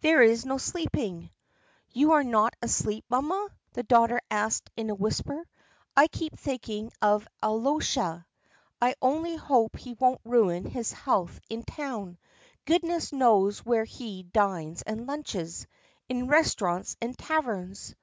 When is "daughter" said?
3.84-4.20